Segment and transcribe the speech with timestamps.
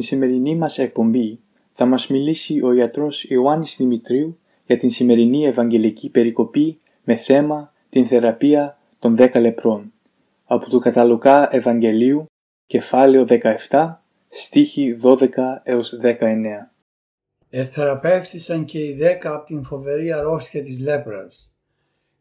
[0.00, 1.40] Στην σημερινή μας εκπομπή
[1.72, 8.06] θα μας μιλήσει ο ιατρός Ιωάννης Δημητρίου για την σημερινή Ευαγγελική Περικοπή με θέμα την
[8.06, 9.92] θεραπεία των 10 λεπρών
[10.44, 12.26] από το Καταλουκά Ευαγγελίου
[12.66, 13.24] κεφάλαιο
[13.68, 13.94] 17
[14.28, 15.28] στίχη 12
[15.62, 16.16] έως 19.
[17.50, 21.52] Εθεραπεύθησαν και οι δέκα από την φοβερή αρρώστια της λέπρας.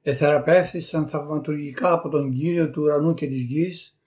[0.01, 3.99] Εθεραπεύθησαν θαυματουργικά από τον Κύριο του ουρανού και της γης,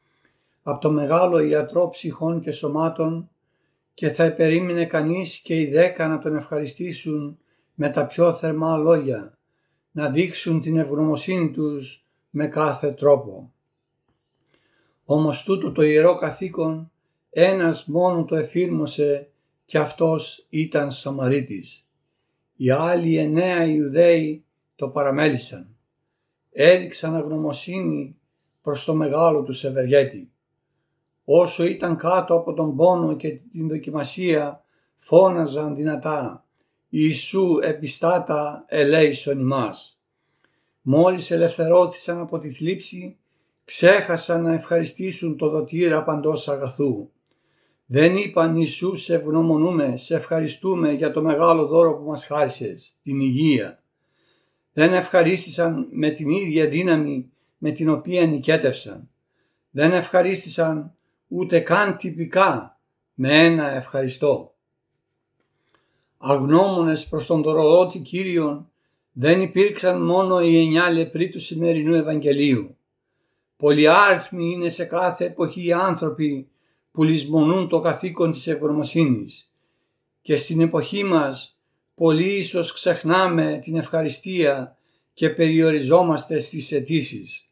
[0.63, 3.27] από το μεγάλο ιατρό ψυχών και σωμάτων
[3.95, 7.39] και θα επερίμενε κανείς και οι δέκα να τον ευχαριστήσουν
[7.75, 9.39] με τα πιο θερμά λόγια,
[9.91, 13.53] να δείξουν την ευγνωμοσύνη τους με κάθε τρόπο.
[15.05, 16.91] Όμως τούτο το ιερό καθήκον
[17.31, 19.31] ένας μόνο το εφήρμοσε
[19.65, 21.91] και αυτός ήταν Σαμαρίτης.
[22.57, 24.45] Οι άλλοι εννέα Ιουδαίοι
[24.77, 25.77] το παραμέλησαν.
[26.51, 28.17] Έδειξαν αγνωμοσύνη
[28.63, 30.32] προς το μεγάλο του ευεργέτη
[31.25, 36.45] όσο ήταν κάτω από τον πόνο και την δοκιμασία φώναζαν δυνατά
[36.89, 40.01] «Ιησού επιστάτα ελέησον ημάς».
[40.83, 43.17] Μόλις ελευθερώθησαν από τη θλίψη
[43.65, 47.11] ξέχασαν να ευχαριστήσουν το δοτήρα παντός αγαθού.
[47.87, 53.21] Δεν είπαν Ιησού σε ευγνωμονούμε, σε ευχαριστούμε για το μεγάλο δώρο που μας χάρισες, την
[53.21, 53.83] υγεία.
[54.73, 59.09] Δεν ευχαρίστησαν με την ίδια δύναμη με την οποία νικέτευσαν.
[59.71, 60.97] Δεν ευχαρίστησαν
[61.35, 62.81] ούτε καν τυπικά
[63.15, 64.55] με ένα ευχαριστώ.
[66.19, 68.71] Αγνώμονες προς τον δωροδότη Κύριον
[69.13, 72.77] δεν υπήρξαν μόνο οι εννιά λεπροί του σημερινού Ευαγγελίου.
[73.57, 76.49] Πολυάριθμοι είναι σε κάθε εποχή οι άνθρωποι
[76.91, 79.53] που λησμονούν το καθήκον της ευγνωμοσύνης
[80.23, 81.59] και στην εποχή μας
[81.95, 84.77] πολύ ίσως ξεχνάμε την ευχαριστία
[85.13, 87.47] και περιοριζόμαστε στις αιτήσεις.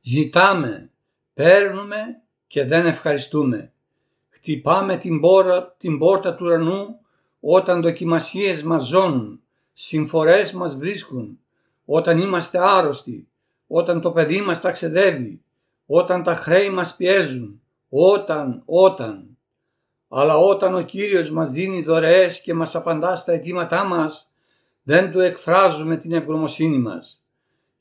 [0.00, 0.90] Ζητάμε,
[1.34, 3.72] παίρνουμε και δεν ευχαριστούμε.
[4.30, 7.00] Χτυπάμε την πόρτα, την πόρτα του ουρανού
[7.40, 9.40] όταν δοκιμασίες μας ζώνουν,
[9.72, 11.38] συμφορές μας βρίσκουν,
[11.84, 13.28] όταν είμαστε άρρωστοι,
[13.66, 15.42] όταν το παιδί μας ταξιδεύει,
[15.86, 19.36] όταν τα χρέη μας πιέζουν, όταν, όταν.
[20.08, 24.30] Αλλά όταν ο Κύριος μας δίνει δωρεές και μας απαντά στα αιτήματά μας,
[24.82, 27.24] δεν του εκφράζουμε την ευγνωμοσύνη μας.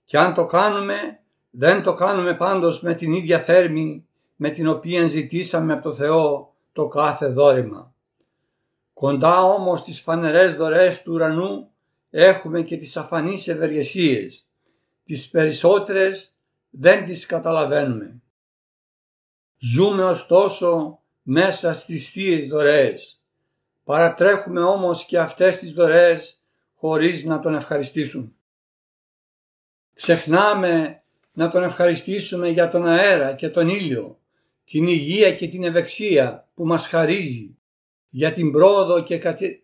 [0.05, 5.07] Και αν το κάνουμε, δεν το κάνουμε πάντως με την ίδια θέρμη με την οποία
[5.07, 7.93] ζητήσαμε από το Θεό το κάθε δόρημα.
[8.93, 11.71] Κοντά όμως στις φανερές δωρεές του ουρανού
[12.09, 14.49] έχουμε και τις αφανείς ευεργεσίες.
[15.05, 16.33] Τις περισσότερες
[16.69, 18.21] δεν τις καταλαβαίνουμε.
[19.57, 23.21] Ζούμε ωστόσο μέσα στις θείες δωρεές.
[23.83, 26.41] Παρατρέχουμε όμως και αυτές τις δωρεές
[26.75, 28.35] χωρίς να τον ευχαριστήσουν.
[29.93, 31.03] Ξεχνάμε
[31.33, 34.19] να τον ευχαριστήσουμε για τον αέρα και τον ήλιο
[34.65, 37.57] την υγεία και την ευεξία που μας χαρίζει
[38.09, 39.03] για την πρόοδο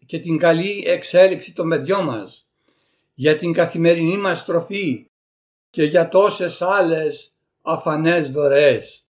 [0.05, 2.47] και την καλή εξέλιξη των παιδιών μας,
[3.13, 5.09] για την καθημερινή μας τροφή
[5.69, 9.05] και για τόσες άλλες αφανές δωρεές.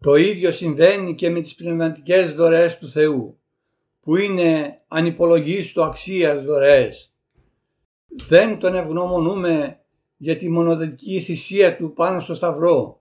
[0.00, 3.40] Το ίδιο συμβαίνει και με τις πνευματικές δωρεές του Θεού,
[4.00, 7.14] που είναι ανυπολογίστο αξίας δωρεές.
[8.06, 9.80] Δεν τον ευγνωμονούμε
[10.16, 12.99] για τη μονοδική θυσία του πάνω στο σταυρό,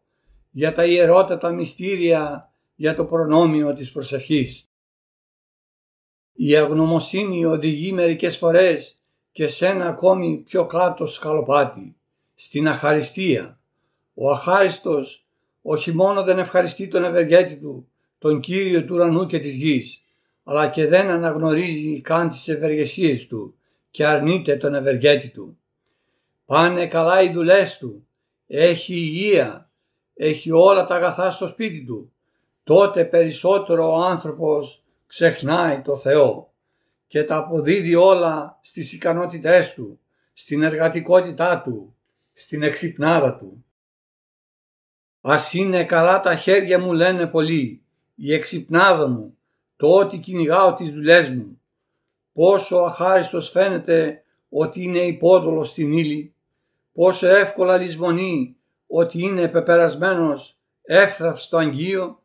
[0.50, 4.69] για τα ιερότατα μυστήρια για το προνόμιο της προσευχής.
[6.34, 9.00] Η αγνωμοσύνη οδηγεί μερικές φορές
[9.31, 11.96] και σε ένα ακόμη πιο κάτω σκαλοπάτι,
[12.36, 13.60] στην αχαριστία.
[14.13, 15.25] Ο αχάριστος
[15.62, 17.88] όχι μόνο δεν ευχαριστεί τον ευεργέτη του,
[18.18, 20.04] τον Κύριο του ουρανού και της γης,
[20.44, 23.56] αλλά και δεν αναγνωρίζει καν τις ευεργεσίες του
[23.92, 25.57] και αρνείται τον ευεργέτη του.
[26.46, 28.07] Πάνε καλά οι δουλειές του,
[28.48, 29.69] έχει υγεία,
[30.21, 32.12] έχει όλα τα αγαθά στο σπίτι του,
[32.63, 36.54] τότε περισσότερο ο άνθρωπος ξεχνάει το Θεό
[37.07, 40.00] και τα αποδίδει όλα στις ικανότητές του,
[40.33, 41.95] στην εργατικότητά του,
[42.33, 43.66] στην εξυπνάδα του.
[45.21, 47.81] Ας είναι καλά τα χέρια μου λένε πολλοί,
[48.15, 49.38] η εξυπνάδα μου,
[49.75, 51.62] το ότι κυνηγάω τις δουλειές μου.
[52.33, 56.33] Πόσο αχάριστος φαίνεται ότι είναι υπόδολος στην ύλη,
[56.94, 58.54] πόσο εύκολα λησμονεί
[58.91, 62.21] ότι είναι πεπερασμένος εύθραυς στο αγγείο,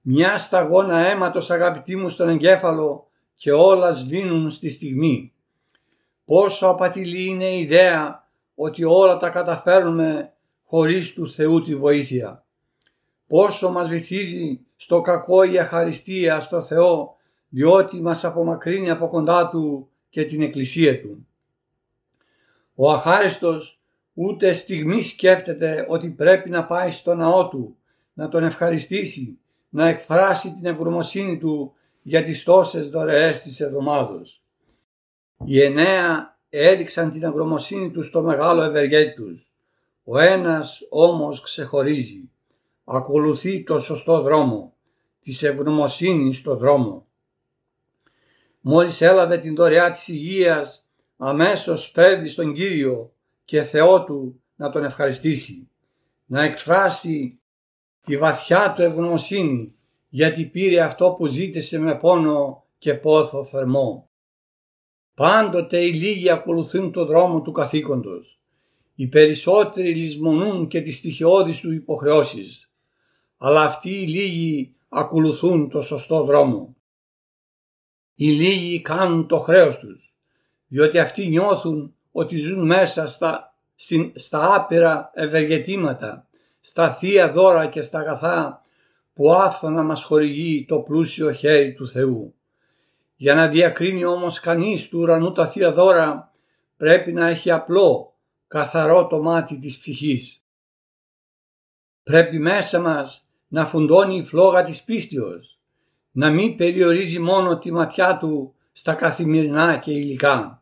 [0.00, 5.32] μια σταγόνα αίματος αγαπητή μου στον εγκέφαλο και όλα σβήνουν στη στιγμή.
[6.24, 10.32] Πόσο απατηλή είναι η ιδέα ότι όλα τα καταφέρνουμε
[10.64, 12.44] χωρίς του Θεού τη βοήθεια.
[13.26, 17.16] Πόσο μας βυθίζει στο κακό η αχαριστία στο Θεό
[17.48, 21.26] διότι μας απομακρύνει από κοντά Του και την Εκκλησία Του.
[22.74, 23.79] Ο αχάριστος
[24.22, 27.76] ούτε στιγμή σκέπτεται ότι πρέπει να πάει στο ναό Του,
[28.12, 29.38] να Τον ευχαριστήσει,
[29.68, 34.42] να εκφράσει την ευγνωμοσύνη Του για τις τόσες δωρεές της εβδομάδος.
[35.44, 39.52] Οι εννέα έδειξαν την ευγνωμοσύνη τους στο μεγάλο ευεργέτη τους.
[40.04, 42.30] Ο ένας όμως ξεχωρίζει.
[42.84, 44.74] Ακολουθεί το σωστό δρόμο,
[45.20, 47.06] της ευγνωμοσύνης στο δρόμο.
[48.60, 53.12] Μόλις έλαβε την δωρεά της υγείας, αμέσως πέδει στον Κύριο
[53.50, 55.68] και Θεό του να τον ευχαριστήσει,
[56.26, 57.40] να εκφράσει
[58.00, 59.74] τη βαθιά του ευγνωμοσύνη
[60.08, 64.10] γιατί πήρε αυτό που ζήτησε με πόνο και πόθο θερμό.
[65.14, 68.40] Πάντοτε οι λίγοι ακολουθούν το δρόμο του καθήκοντος.
[68.94, 72.70] Οι περισσότεροι λησμονούν και τις στοιχειώδεις του υποχρεώσεις.
[73.36, 76.76] Αλλά αυτοί οι λίγοι ακολουθούν το σωστό δρόμο.
[78.14, 80.14] Οι λίγοι κάνουν το χρέος τους,
[80.66, 83.54] διότι αυτοί νιώθουν ότι ζουν μέσα στα,
[84.14, 86.26] στα άπειρα ευεργετήματα,
[86.60, 88.62] στα θεία δώρα και στα αγαθά
[89.14, 92.34] που άφθονα μας χορηγεί το πλούσιο χέρι του Θεού.
[93.16, 96.32] Για να διακρίνει όμως κανείς του ουρανού τα θεία δώρα
[96.76, 98.14] πρέπει να έχει απλό,
[98.48, 100.44] καθαρό το μάτι της ψυχής.
[102.02, 105.58] Πρέπει μέσα μας να φουντώνει η φλόγα της πίστεως,
[106.10, 110.59] να μην περιορίζει μόνο τη ματιά του στα καθημερινά και υλικά,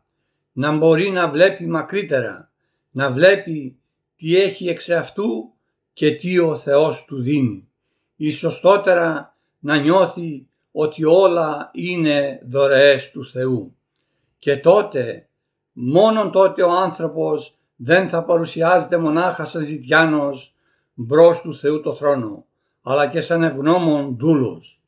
[0.59, 2.51] να μπορεί να βλέπει μακρύτερα,
[2.91, 3.79] να βλέπει
[4.15, 5.53] τι έχει εξ αυτού
[5.93, 7.67] και τι ο Θεός του δίνει
[8.15, 13.75] ή σωστότερα να νιώθει ότι όλα είναι δωρεές του Θεού.
[14.39, 15.27] Και τότε,
[15.71, 20.55] μόνον τότε ο άνθρωπος δεν θα παρουσιάζεται μονάχα σαν ζητιάνος
[20.93, 22.45] μπρος του Θεού το θρόνο,
[22.81, 24.81] αλλά και σαν ευγνώμων δούλος.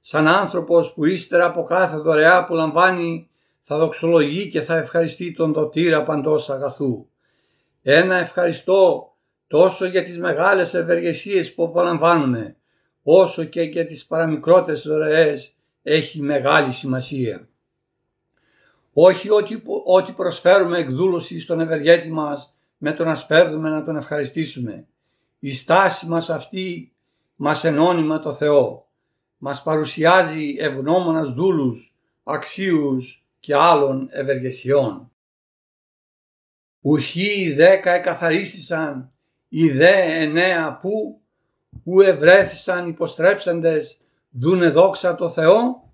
[0.00, 3.30] Σαν άνθρωπος που ύστερα από κάθε δωρεά που λαμβάνει
[3.68, 7.06] θα δοξολογεί και θα ευχαριστεί τον δοτήρα παντός αγαθού.
[7.82, 9.12] Ένα ευχαριστώ
[9.46, 12.56] τόσο για τις μεγάλες ευεργεσίες που απολαμβάνουμε,
[13.02, 17.48] όσο και για τις παραμικρότερες δωρεές έχει μεγάλη σημασία.
[18.92, 24.86] Όχι ότι, ότι προσφέρουμε εκδούλωση στον ευεργέτη μας με το να σπέβδουμε να τον ευχαριστήσουμε.
[25.38, 26.92] Η στάση μας αυτή
[27.36, 28.86] μας ενώνει με το Θεό.
[29.38, 35.10] Μας παρουσιάζει ευγνώμονας δούλους, αξίους και άλλων ευεργεσιών.
[36.80, 39.12] Ουχοί οι δέκα εκαθαρίστησαν,
[39.48, 41.20] οι δε εννέα που
[41.84, 44.00] που ευρέθησαν υποστρέψαντες
[44.30, 45.92] δούνε δόξα το Θεό.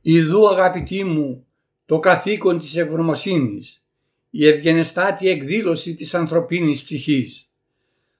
[0.00, 1.46] Ιδού αγαπητοί μου
[1.86, 3.86] το καθήκον της ευγνωμοσύνης,
[4.30, 7.50] η ευγενεστάτη εκδήλωση της ανθρωπίνης ψυχής.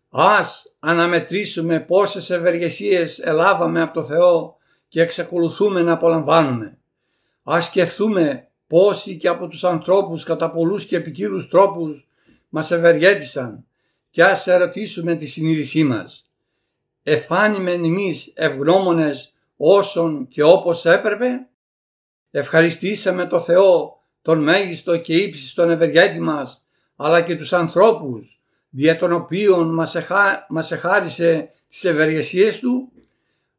[0.08, 4.56] Ας αναμετρήσουμε πόσες ευεργεσίες ελάβαμε από το Θεό
[4.88, 6.78] και εξακολουθούμε να απολαμβάνουμε.
[7.46, 12.08] Ας σκεφτούμε πόσοι και από τους ανθρώπους κατά πολλούς και επικύρους τρόπους
[12.48, 13.64] μας ευεργέτησαν
[14.10, 16.30] και ας ερωτήσουμε τη συνείδησή μας.
[17.02, 21.46] Εφάνημεν εμείς ευγνώμονες όσων και όπως έπρεπε;
[22.30, 26.64] Ευχαριστήσαμε το Θεό, τον μέγιστο και ύψιστον ευεργέτη μας,
[26.96, 32.92] αλλά και τους ανθρώπους, δια των οποίων μας, εχά, μας εχάρισε τις ευεργεσίες Του,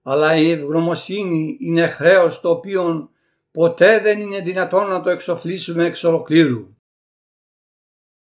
[0.02, 3.10] αλλά η ευγνωμοσύνη είναι χρέος το οποίο
[3.56, 6.76] ποτέ δεν είναι δυνατόν να το εξοφλήσουμε εξ ολοκλήρου.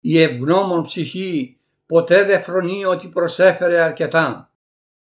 [0.01, 4.53] Η ευγνώμων ψυχή ποτέ δεν φρονεί ότι προσέφερε αρκετά.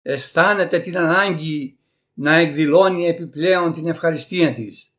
[0.02, 1.78] Αισθάνεται την ανάγκη
[2.14, 4.92] να εκδηλώνει επιπλέον την ευχαριστία της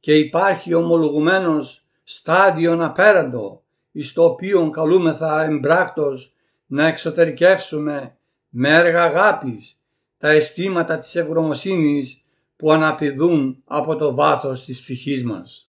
[0.00, 3.62] και υπάρχει ομολογουμένος στάδιο απέραντο
[3.92, 6.34] εις το οποίο καλούμεθα εμπράκτος
[6.66, 8.16] να εξωτερικεύσουμε
[8.48, 9.80] με έργα αγάπης
[10.18, 12.21] τα αισθήματα της ευγνωμοσύνης
[12.62, 15.70] που αναπηδούν από το βάθος της ψυχής μας.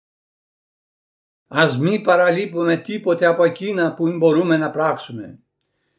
[1.46, 5.38] Ας μη παραλείπουμε τίποτε από εκείνα που μπορούμε να πράξουμε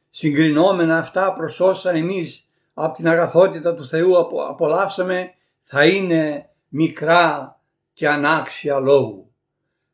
[0.09, 4.17] συγκρινόμενα αυτά προς όσα εμείς από την αγαθότητα του Θεού
[4.49, 7.59] απολαύσαμε θα είναι μικρά
[7.93, 9.31] και ανάξια λόγου.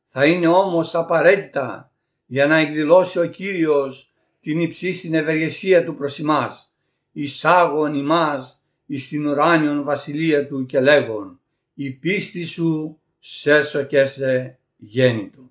[0.05, 1.91] Θα είναι όμως απαραίτητα
[2.25, 6.73] για να εκδηλώσει ο Κύριος την υψίστην ευεργεσία του προς εμάς,
[7.11, 11.39] εισάγων ημάς εις την ουράνιον βασιλεία του και λέγον
[11.73, 15.49] «Η πίστη σου σέσω και σε γέννητο».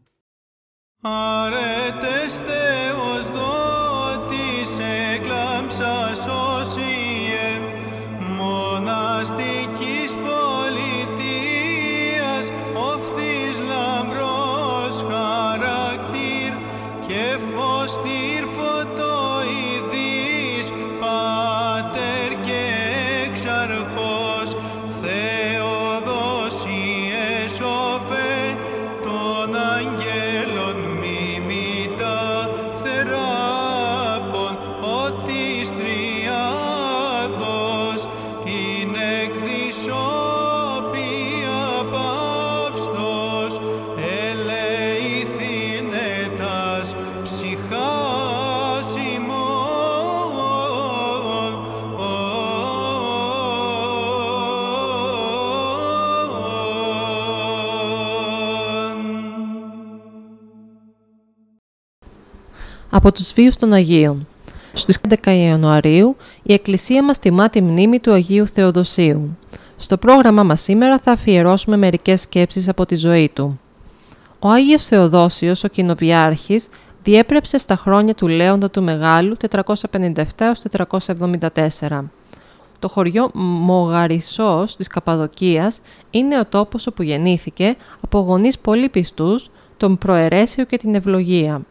[1.00, 2.71] Αρετεστε
[62.94, 64.26] από τους βίους των Αγίων.
[64.72, 69.36] Στις 11 Ιανουαρίου η Εκκλησία μας τιμά τη μνήμη του Αγίου Θεοδοσίου.
[69.76, 73.60] Στο πρόγραμμα μας σήμερα θα αφιερώσουμε μερικές σκέψεις από τη ζωή του.
[74.38, 76.68] Ο Άγιος Θεοδόσιος, ο κοινοβιάρχης,
[77.02, 82.10] διέπρεψε στα χρόνια του Λέοντα του Μεγάλου 457-474.
[82.78, 85.80] Το χωριό Μογαρισός της Καπαδοκίας
[86.10, 91.62] είναι ο τόπος όπου γεννήθηκε από γονείς πολύ πιστούς, τον προαιρέσιο και την ευλογία.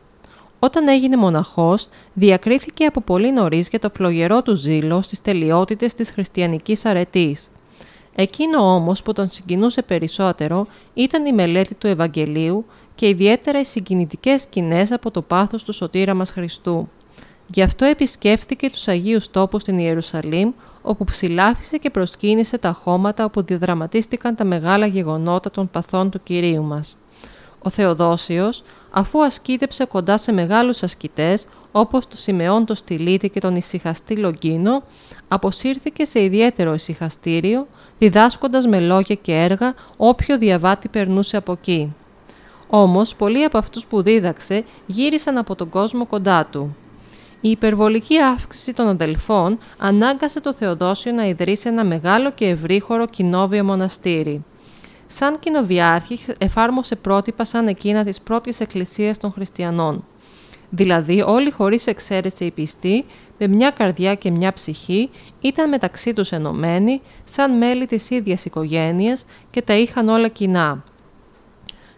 [0.63, 6.11] Όταν έγινε μοναχός, διακρίθηκε από πολύ νωρίς για το φλογερό του ζήλο στις τελειότητες της
[6.11, 7.49] χριστιανικής αρετής.
[8.15, 12.65] Εκείνο όμως που τον συγκινούσε περισσότερο ήταν η μελέτη του Ευαγγελίου
[12.95, 16.89] και ιδιαίτερα οι συγκινητικές σκηνές από το πάθος του σωτήρα μας Χριστού.
[17.47, 20.51] Γι' αυτό επισκέφθηκε τους Αγίους τόπους στην Ιερουσαλήμ,
[20.81, 26.63] όπου ψηλάφισε και προσκύνησε τα χώματα όπου διαδραματίστηκαν τα μεγάλα γεγονότα των παθών του Κυρίου
[26.63, 26.97] μας.
[27.63, 33.55] Ο Θεοδόσιος, αφού ασκήτεψε κοντά σε μεγάλους ασκητές, όπως τον Σιμεών το Στυλίτη και τον
[33.55, 34.83] ησυχαστή Λογκίνο,
[35.27, 41.93] αποσύρθηκε σε ιδιαίτερο ησυχαστήριο, διδάσκοντας με λόγια και έργα όποιο διαβάτη περνούσε από εκεί.
[42.67, 46.75] Όμως, πολλοί από αυτούς που δίδαξε γύρισαν από τον κόσμο κοντά του.
[47.41, 53.63] Η υπερβολική αύξηση των αδελφών ανάγκασε το Θεοδόσιο να ιδρύσει ένα μεγάλο και ευρύχωρο κοινόβιο
[53.63, 54.45] μοναστήρι.
[55.13, 60.05] Σαν κοινοβιάρχης εφάρμοσε πρότυπα σαν εκείνα της πρώτης εκκλησίας των χριστιανών.
[60.69, 63.05] Δηλαδή όλοι χωρίς εξαίρεση οι πιστοί,
[63.37, 65.09] με μια καρδιά και μια ψυχή,
[65.41, 70.83] ήταν μεταξύ τους ενωμένοι, σαν μέλη της ίδιας οικογένειας και τα είχαν όλα κοινά.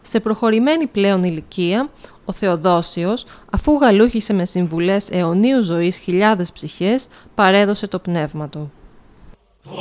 [0.01, 1.89] Σε προχωρημένη πλέον ηλικία,
[2.25, 8.71] ο Θεοδόσιος, αφού γαλούχησε με συμβουλές αιωνίου ζωής χιλιάδες ψυχές, παρέδωσε το πνεύμα του.
[9.63, 9.73] «15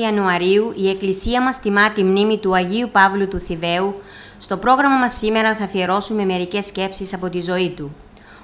[0.00, 4.02] Ιανουαρίου η Εκκλησία μας τιμά τη μνήμη του Αγίου Παύλου του Θηβαίου.
[4.38, 7.90] Στο πρόγραμμα μας σήμερα θα αφιερώσουμε μερικές σκέψεις από τη ζωή του.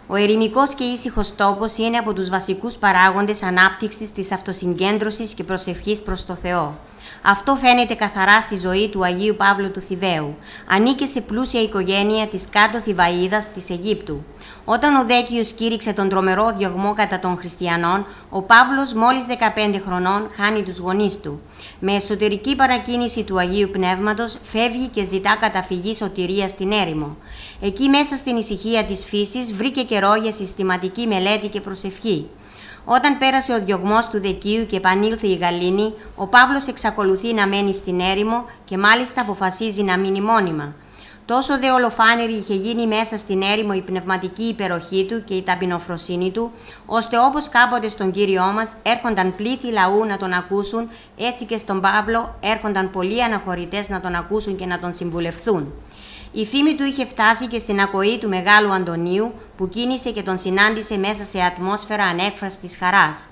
[0.07, 6.03] Ο ερημικός και ήσυχος τόπος είναι από τους βασικούς παράγοντες ανάπτυξης της αυτοσυγκέντρωσης και προσευχής
[6.03, 6.79] προς το Θεό.
[7.23, 10.37] Αυτό φαίνεται καθαρά στη ζωή του Αγίου Παύλου του Θηβαίου.
[10.71, 14.25] Ανήκε σε πλούσια οικογένεια της κάτω Θηβαΐδας της Αιγύπτου.
[14.65, 20.29] Όταν ο Δέκιος κήρυξε τον τρομερό διωγμό κατά των χριστιανών, ο Παύλος μόλις 15 χρονών
[20.37, 21.41] χάνει τους γονείς του.
[21.81, 27.17] Με εσωτερική παρακίνηση του Αγίου Πνεύματος φεύγει και ζητά καταφυγή σωτηρίας στην έρημο.
[27.61, 32.27] Εκεί μέσα στην ησυχία της φύσης βρήκε καιρό για συστηματική μελέτη και προσευχή.
[32.89, 37.75] Όταν πέρασε ο διωγμός του Δεκίου και επανήλθε η Γαλήνη, ο Παύλος εξακολουθεί να μένει
[37.75, 40.75] στην έρημο και μάλιστα αποφασίζει να μείνει μόνιμα.
[41.27, 46.31] Τόσο δε ολοφάνερη είχε γίνει μέσα στην έρημο η πνευματική υπεροχή του και η ταπεινοφροσύνη
[46.31, 46.51] του,
[46.87, 51.81] ώστε όπως κάποτε στον Κύριό μας έρχονταν πλήθη λαού να τον ακούσουν, έτσι και στον
[51.81, 55.73] Παύλο έρχονταν πολλοί αναχωρητές να τον ακούσουν και να τον συμβουλευθούν.
[56.33, 60.39] Η φήμη του είχε φτάσει και στην ακοή του Μεγάλου Αντωνίου που κίνησε και τον
[60.39, 63.29] συνάντησε μέσα σε ατμόσφαιρα ανέκφραστης χαράς.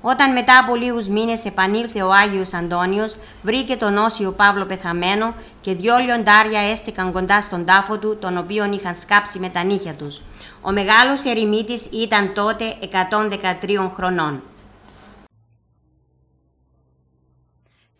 [0.00, 5.74] Όταν μετά από λίγους μήνες επανήλθε ο Άγιος Αντώνιος, βρήκε τον Όσιο Παύλο πεθαμένο και
[5.74, 10.20] δυο λιοντάρια έστεκαν κοντά στον τάφο του, τον οποίον είχαν σκάψει με τα νύχια τους.
[10.60, 14.42] Ο μεγάλος ερημίτης ήταν τότε 113 χρονών.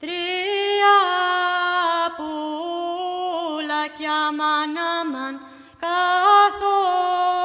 [0.00, 0.98] Τρία
[2.16, 5.40] πουλάκια μανάμαν
[5.80, 7.37] καθόντανε.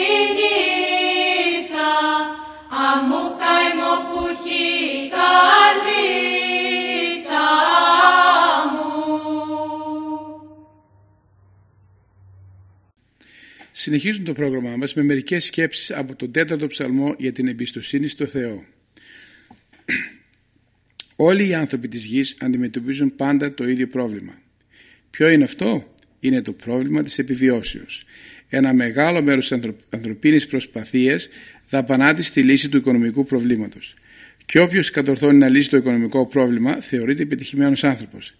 [2.86, 4.64] αμού καημό που έχει
[5.14, 6.26] καρδίτσα
[8.72, 8.90] μου.
[13.72, 18.26] Συνεχίζουμε το πρόγραμμά μας με μερικές σκέψεις από τον τέταρτο ψαλμό για την εμπιστοσύνη στο
[18.26, 18.64] Θεό.
[21.30, 24.42] Όλοι οι άνθρωποι της γης αντιμετωπίζουν πάντα το ίδιο πρόβλημα.
[25.16, 28.04] Ποιο είναι αυτό; Είναι το πρόβλημα της επιβιώσεως.
[28.48, 31.28] Ένα μεγάλο μέρος της ανθρω- ανθρωπίνης προσπαθίας
[31.68, 33.94] δαπανάται στη λύση του οικονομικού προβλήματος.
[34.46, 38.34] Και όποιος κατορθώνει να λύσει το οικονομικό πρόβλημα θεωρείται επιτυχημένος άνθρωπος.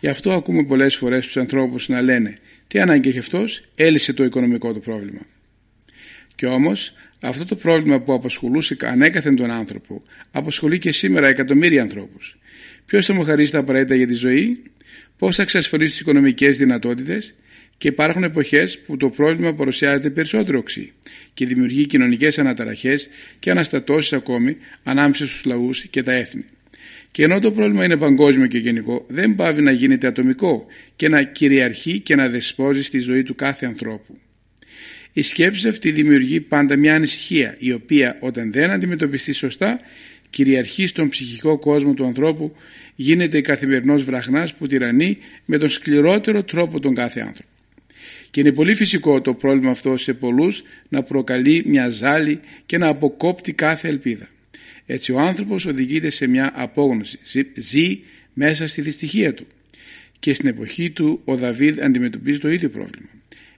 [0.00, 4.24] Γι' αυτό ακούμε πολλές φορές τους ανθρώπους να λένε «Τι ανάγκη έχει αυτός, έλυσε το
[4.24, 5.26] οικονομικό του πρόβλημα».
[6.34, 12.38] Και όμως αυτό το πρόβλημα που απασχολούσε ανέκαθεν τον άνθρωπο απασχολεί και σήμερα εκατομμύρια ανθρώπους.
[12.86, 14.62] Ποιος θα μου χαρίσει τα απαραίτητα για τη ζωή,
[15.20, 17.34] πώς θα εξασφαλίσει τις οικονομικές δυνατότητες
[17.78, 20.92] και υπάρχουν εποχές που το πρόβλημα παρουσιάζεται περισσότερο οξύ
[21.34, 26.44] και δημιουργεί κοινωνικές αναταραχές και αναστατώσεις ακόμη ανάμεσα στους λαούς και τα έθνη.
[27.10, 31.22] Και ενώ το πρόβλημα είναι παγκόσμιο και γενικό, δεν πάβει να γίνεται ατομικό και να
[31.22, 34.18] κυριαρχεί και να δεσπόζει στη ζωή του κάθε ανθρώπου.
[35.12, 39.80] Η σκέψη αυτή δημιουργεί πάντα μια ανησυχία, η οποία όταν δεν αντιμετωπιστεί σωστά,
[40.30, 42.56] κυριαρχεί στον ψυχικό κόσμο του ανθρώπου,
[43.02, 47.50] γίνεται καθημερινός βραχνάς που τυραννεί με τον σκληρότερο τρόπο τον κάθε άνθρωπο.
[48.30, 52.88] Και είναι πολύ φυσικό το πρόβλημα αυτό σε πολλούς να προκαλεί μια ζάλη και να
[52.88, 54.28] αποκόπτει κάθε ελπίδα.
[54.86, 57.18] Έτσι ο άνθρωπος οδηγείται σε μια απόγνωση,
[57.56, 58.00] ζει
[58.32, 59.46] μέσα στη δυστυχία του.
[60.18, 63.08] Και στην εποχή του ο Δαβίδ αντιμετωπίζει το ίδιο πρόβλημα.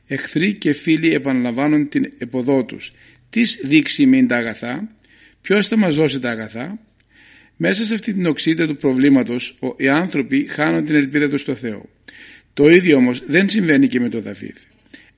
[0.07, 2.93] Εχθροί και φίλοι επαναλαμβάνουν την εποδό τους.
[3.31, 4.97] Τις δείξει μην τα αγαθά,
[5.41, 6.79] ποιος θα μας δώσει τα αγαθά;
[7.65, 11.89] Μέσα σε αυτή την οξύτητα του προβλήματος οι άνθρωποι χάνουν την ελπίδα τους στο Θεό.
[12.55, 14.57] Το ίδιο όμως δεν συμβαίνει και με τον Δαβίδ.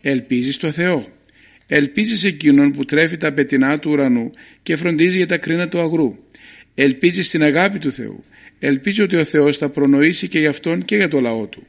[0.01, 1.07] Ελπίζεις στο Θεό.
[1.67, 4.31] Ελπίζεις σε εκείνον που τρέφει τα πετεινά του ουρανού
[4.63, 6.17] και φροντίζει για τα κρίνα του αγρού.
[6.75, 8.25] Ελπίζεις στην αγάπη του Θεού.
[8.59, 11.67] Ελπίζει ότι ο Θεός θα προνοήσει και για αυτόν και για το λαό του.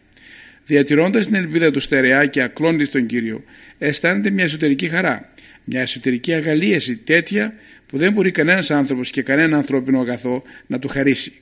[0.65, 3.43] Διατηρώντας την ελπίδα του στερεά και ακλόντη στον Κύριο,
[3.77, 7.53] αισθάνεται μια εσωτερική χαρά, μια εσωτερική αγαλίαση τέτοια
[7.85, 11.33] που δεν μπορεί κανένας άνθρωπος και κανένα ανθρώπινο αγαθό να του χαρίσει.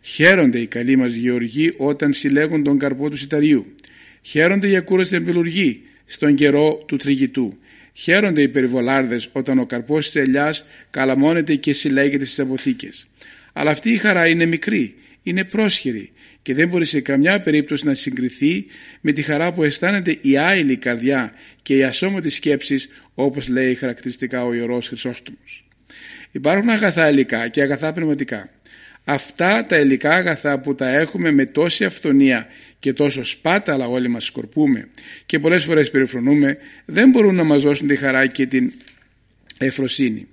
[0.00, 3.74] Χαίρονται οι καλοί μας γεωργοί όταν συλλέγουν τον καρπό του σιταριού.
[4.22, 7.58] Χαίρονται οι ακούραστοι εμπελουργοί στον καιρό του τριγητού.
[7.92, 13.06] Χαίρονται οι περιβολάρδες όταν ο καρπός της ελιάς καλαμώνεται και συλλέγεται στις αποθήκες.
[13.52, 17.94] Αλλά αυτή η χαρά είναι μικρή, είναι πρόσχερη και δεν μπορεί σε καμιά περίπτωση να
[17.94, 18.66] συγκριθεί
[19.00, 22.76] με τη χαρά που αισθάνεται η άειλη καρδιά και η ασώματη σκέψη
[23.14, 25.64] όπως λέει χαρακτηριστικά ο Ιερός Χρυσόστομος.
[26.30, 28.50] Υπάρχουν αγαθά υλικά και αγαθά πνευματικά.
[29.04, 32.46] Αυτά τα υλικά αγαθά που τα έχουμε με τόση αυθονία
[32.78, 34.88] και τόσο σπάταλα όλοι μας σκορπούμε
[35.26, 38.72] και πολλές φορές περιφρονούμε δεν μπορούν να μας δώσουν τη χαρά και την
[39.58, 40.28] εφροσύνη.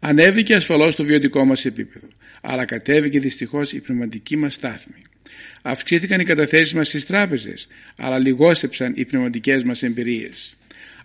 [0.00, 2.08] Ανέβηκε ασφαλώς το βιωτικό μας επίπεδο,
[2.40, 5.02] αλλά κατέβηκε δυστυχώς η πνευματική μας στάθμη.
[5.62, 10.56] Αυξήθηκαν οι καταθέσεις μας στις τράπεζες, αλλά λιγόσεψαν οι πνευματικές μας εμπειρίες.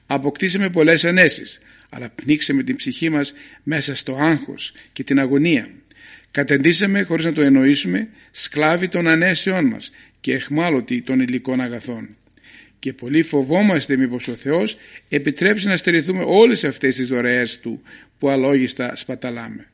[0.08, 5.70] Αποκτήσαμε πολλές ανέσεις, αλλά πνίξαμε την ψυχή μας μέσα στο άγχος και την αγωνία.
[6.32, 12.16] Κατεντήσαμε χωρίς να το εννοήσουμε σκλάβοι των ανέσεών μας και εχμάλωτοι των υλικών αγαθών.
[12.80, 14.78] Και πολύ φοβόμαστε μήπως ο Θεός
[15.10, 17.82] επιτρέψει να στερηθούμε όλες αυτές τις δωρεές Του
[18.20, 19.68] που αλόγιστα σπαταλάμε.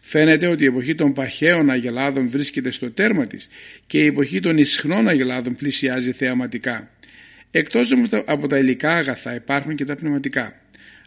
[0.00, 3.48] Φαίνεται ότι η εποχή των παχαίων αγελάδων βρίσκεται στο τέρμα της
[3.86, 6.90] και η εποχή των ισχνών αγελάδων πλησιάζει θεαματικά.
[7.50, 7.90] Εκτός
[8.24, 10.60] από τα υλικά αγαθά υπάρχουν και τα πνευματικά.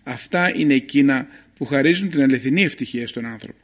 [0.04, 3.60] Αυτά είναι εκείνα που χαρίζουν την αληθινή ευτυχία στον άνθρωπο.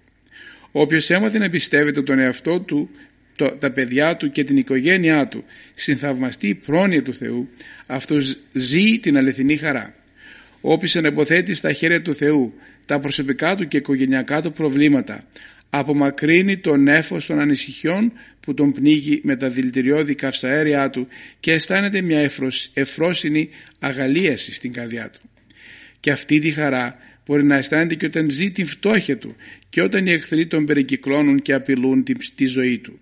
[0.72, 2.90] Όποιος έμαθε να πιστεύεται τον εαυτό του,
[3.38, 5.44] το, τα παιδιά του και την οικογένειά του
[5.76, 7.50] στην θαυμαστή πρόνοια του Θεού,
[7.88, 9.94] αυτός ζει την αληθινή χαρά.
[10.62, 12.54] Όποιος ανεποθέτει στα χέρια του Θεού
[12.86, 15.24] τα προσωπικά του και οικογενειακά του προβλήματα,
[15.70, 21.08] απομακρύνει τον νέφος των ανησυχιών που τον πνίγει με τα δηλητηριώδη καυσαέρια του
[21.40, 22.30] και αισθάνεται μια
[22.74, 25.30] εφρόσινη αγαλίαση στην καρδιά του.
[26.00, 26.96] Και αυτή τη χαρά
[27.26, 29.36] μπορεί να αισθάνεται και όταν ζει την φτώχεια του
[29.70, 32.04] και όταν οι εχθροί τον περικυκλώνουν και απειλούν
[32.36, 33.00] τη ζωή του.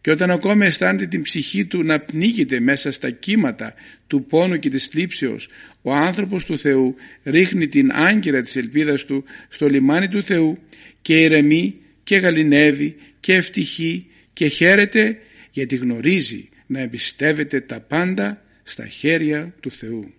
[0.00, 3.74] Και όταν ακόμη αισθάνεται την ψυχή του να πνίγεται μέσα στα κύματα
[4.06, 5.48] του πόνου και της θλίψεως,
[5.82, 10.58] ο άνθρωπος του Θεού ρίχνει την άγκυρα της ελπίδας του στο λιμάνι του Θεού
[11.02, 15.18] και ηρεμεί και γαλινεύει και ευτυχεί και χαίρεται
[15.50, 20.14] γιατί γνωρίζει να εμπιστεύεται τα πάντα στα χέρια του Θεού.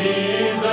[0.00, 0.69] is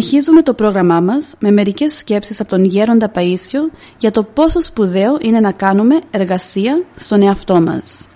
[0.00, 5.16] Συνεχίζουμε το πρόγραμμά μας με μερικές σκέψεις από τον Γέροντα Παΐσιο για το πόσο σπουδαίο
[5.20, 8.08] είναι να κάνουμε εργασία στον εαυτό μας.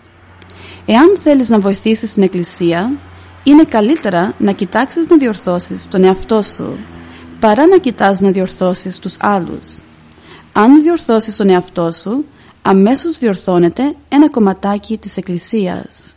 [0.87, 2.99] Εάν θέλεις να βοηθήσεις την Εκκλησία,
[3.43, 6.79] είναι καλύτερα να κοιτάξεις να διορθώσεις τον εαυτό σου,
[7.41, 9.83] παρά να κοιτάς να διορθώσεις τους άλλους.
[10.53, 12.25] Αν διορθώσεις τον εαυτό σου,
[12.63, 16.17] αμέσως διορθώνεται ένα κομματάκι της Εκκλησίας.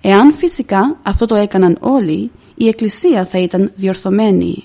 [0.00, 4.64] Εάν φυσικά αυτό το έκαναν όλοι, η Εκκλησία θα ήταν διορθωμένη.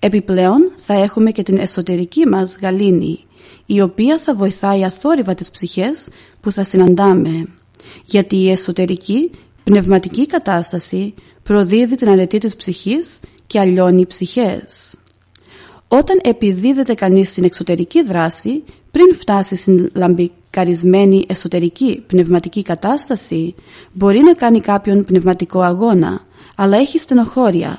[0.00, 3.24] Επιπλέον θα έχουμε και την εσωτερική μας γαλήνη,
[3.66, 6.08] η οποία θα βοηθάει αθόρυβα τις ψυχές
[6.40, 7.46] που θα συναντάμε.
[8.04, 9.30] Γιατί η εσωτερική
[9.64, 14.96] πνευματική κατάσταση προδίδει την αρετή της ψυχής και αλλιώνει ψυχές.
[15.88, 23.54] Όταν επιδίδεται κανείς στην εξωτερική δράση, πριν φτάσει στην λαμπικαρισμένη εσωτερική πνευματική κατάσταση,
[23.92, 26.20] μπορεί να κάνει κάποιον πνευματικό αγώνα,
[26.56, 27.78] αλλά έχει στενοχώρια,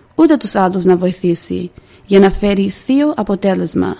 [0.15, 1.71] ούτε τους άλλους να βοηθήσει,
[2.05, 3.95] για να φέρει θείο αποτέλεσμα.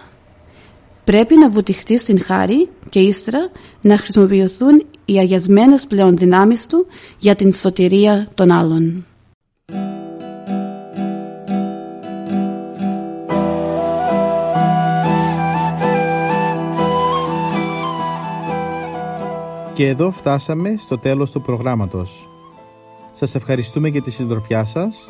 [1.03, 3.49] Πρέπει να βουτυχτεί στην χάρη και ύστερα
[3.81, 9.05] να χρησιμοποιηθούν οι αγιασμένες πλέον δυνάμεις του για την σωτηρία των άλλων.
[19.73, 22.29] Και εδώ φτάσαμε στο τέλος του προγράμματος.
[23.11, 25.09] Σας ευχαριστούμε για τη συντροφιά σας